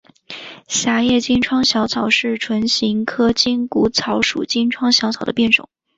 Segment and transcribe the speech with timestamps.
[0.67, 5.69] 狭叶金疮小草是唇形科筋骨草属金疮小草的变种。